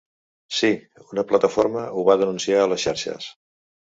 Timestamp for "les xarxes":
2.73-3.29